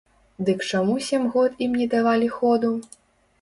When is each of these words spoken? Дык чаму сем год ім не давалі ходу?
Дык 0.47 0.63
чаму 0.71 0.95
сем 1.07 1.27
год 1.35 1.61
ім 1.67 1.77
не 1.83 1.87
давалі 1.93 2.31
ходу? 2.39 2.73